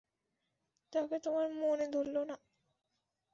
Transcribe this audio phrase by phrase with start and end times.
[0.93, 2.35] তাকে তোমার তখন মনে ধরল না!